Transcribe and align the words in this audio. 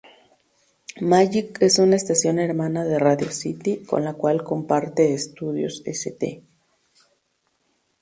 Magic 0.99 1.61
es 1.61 1.77
una 1.77 1.95
estación 1.97 2.39
hermana 2.39 2.85
de 2.85 2.97
Radio 2.97 3.29
City, 3.29 3.83
con 3.85 4.03
la 4.03 4.15
cual 4.15 4.43
comparte 4.43 5.13
estudios 5.13 5.83
St. 5.85 6.43